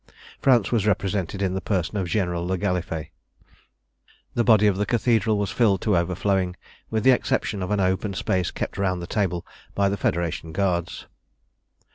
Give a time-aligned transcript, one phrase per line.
[0.41, 3.09] France was represented in the person of General le Gallifet.
[4.33, 6.55] The body of the Cathedral was filled to overflowing,
[6.89, 9.45] with the exception of an open space kept round the table
[9.75, 11.05] by the Federation guards.